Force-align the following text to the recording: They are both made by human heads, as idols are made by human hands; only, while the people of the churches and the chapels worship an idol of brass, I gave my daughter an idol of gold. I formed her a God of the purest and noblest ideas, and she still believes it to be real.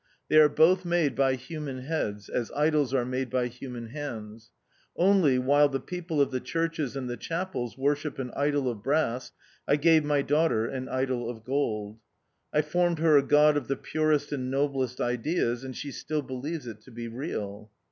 They 0.29 0.37
are 0.37 0.49
both 0.49 0.83
made 0.83 1.13
by 1.15 1.35
human 1.35 1.81
heads, 1.83 2.27
as 2.27 2.51
idols 2.55 2.91
are 2.91 3.05
made 3.05 3.29
by 3.29 3.45
human 3.45 3.89
hands; 3.89 4.49
only, 4.95 5.37
while 5.37 5.69
the 5.69 5.79
people 5.79 6.19
of 6.19 6.31
the 6.31 6.39
churches 6.39 6.95
and 6.95 7.07
the 7.07 7.15
chapels 7.15 7.77
worship 7.77 8.17
an 8.17 8.31
idol 8.35 8.67
of 8.67 8.81
brass, 8.81 9.31
I 9.67 9.75
gave 9.75 10.03
my 10.03 10.23
daughter 10.23 10.65
an 10.65 10.89
idol 10.89 11.29
of 11.29 11.43
gold. 11.43 11.99
I 12.51 12.63
formed 12.63 12.97
her 12.97 13.15
a 13.15 13.21
God 13.21 13.55
of 13.55 13.67
the 13.67 13.77
purest 13.77 14.31
and 14.31 14.49
noblest 14.49 14.99
ideas, 14.99 15.63
and 15.63 15.77
she 15.77 15.91
still 15.91 16.23
believes 16.23 16.65
it 16.65 16.81
to 16.81 16.91
be 16.91 17.07
real. 17.07 17.69